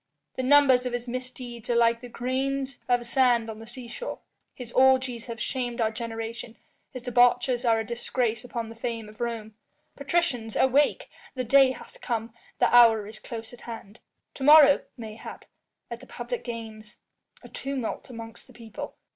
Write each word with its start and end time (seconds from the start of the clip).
The 0.35 0.41
numbers 0.41 0.87
of 0.87 0.93
his 0.93 1.07
misdeeds 1.07 1.69
are 1.69 1.75
like 1.75 2.01
the 2.01 2.09
grains 2.09 2.79
of 2.89 3.05
sand 3.05 3.51
on 3.51 3.59
the 3.59 3.67
seashore, 3.67 4.17
his 4.55 4.71
orgies 4.71 5.25
have 5.27 5.39
shamed 5.39 5.79
our 5.79 5.91
generation, 5.91 6.57
his 6.89 7.03
debauches 7.03 7.65
are 7.65 7.79
a 7.79 7.85
disgrace 7.85 8.43
upon 8.43 8.69
the 8.69 8.75
fame 8.75 9.07
of 9.09 9.21
Rome. 9.21 9.53
Patricians 9.95 10.55
awake! 10.55 11.07
The 11.35 11.43
day 11.43 11.73
hath 11.73 12.01
come, 12.01 12.33
the 12.57 12.75
hour 12.75 13.05
is 13.05 13.19
close 13.19 13.53
at 13.53 13.61
hand. 13.61 13.99
To 14.33 14.43
morrow, 14.43 14.81
mayhap, 14.97 15.45
at 15.91 15.99
the 15.99 16.07
public 16.07 16.43
games... 16.43 16.97
a 17.43 17.47
tumult 17.49 18.09
amongst 18.09 18.47
the 18.47 18.53
people 18.53 18.95